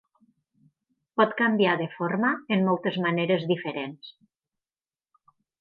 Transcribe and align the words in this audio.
Pot 1.21 1.35
canviar 1.41 1.75
de 1.83 1.87
forma 1.97 2.33
en 2.57 2.65
moltes 2.71 2.99
maneres 3.07 3.47
diferents. 3.55 4.13